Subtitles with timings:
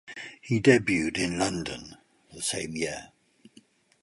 [0.41, 1.95] He debuted in London
[2.33, 3.11] the same year.